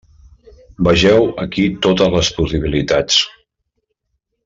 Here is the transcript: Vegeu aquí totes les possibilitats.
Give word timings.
Vegeu 0.87 1.27
aquí 1.45 1.67
totes 1.87 2.11
les 2.17 2.33
possibilitats. 2.41 3.21